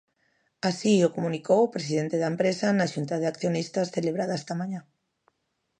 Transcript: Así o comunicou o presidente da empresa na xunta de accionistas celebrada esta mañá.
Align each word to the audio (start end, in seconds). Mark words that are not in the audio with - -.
Así 0.69 0.93
o 1.07 1.13
comunicou 1.15 1.59
o 1.63 1.73
presidente 1.75 2.15
da 2.21 2.31
empresa 2.33 2.67
na 2.71 2.91
xunta 2.93 3.15
de 3.19 3.29
accionistas 3.31 3.91
celebrada 3.95 4.39
esta 4.41 4.53
mañá. 4.61 4.81